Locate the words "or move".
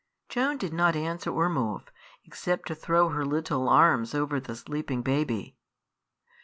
1.29-1.91